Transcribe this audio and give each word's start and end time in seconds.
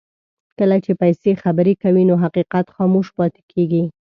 کله 0.57 0.77
چې 0.85 0.91
پیسې 1.01 1.31
خبرې 1.43 1.73
کوي 1.83 2.03
نو 2.09 2.15
حقیقت 2.23 2.65
خاموش 2.75 3.07
پاتې 3.17 3.41
کېږي. 3.51 3.83